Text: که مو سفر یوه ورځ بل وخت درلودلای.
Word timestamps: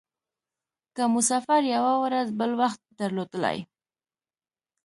که 0.95 1.03
مو 1.11 1.21
سفر 1.31 1.61
یوه 1.75 1.93
ورځ 2.03 2.27
بل 2.39 2.51
وخت 2.61 2.81
درلودلای. 2.99 3.57